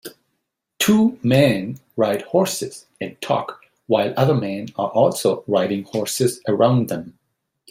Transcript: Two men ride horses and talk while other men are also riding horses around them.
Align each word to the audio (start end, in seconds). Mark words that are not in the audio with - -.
Two 0.79 1.19
men 1.21 1.79
ride 1.95 2.23
horses 2.23 2.87
and 2.99 3.21
talk 3.21 3.61
while 3.85 4.15
other 4.17 4.33
men 4.33 4.69
are 4.75 4.89
also 4.89 5.43
riding 5.45 5.83
horses 5.83 6.41
around 6.47 6.89
them. 6.89 7.19